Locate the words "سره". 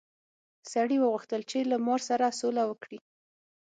2.09-2.35